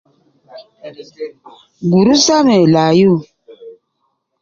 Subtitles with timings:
[1.91, 3.13] Gurusa me layu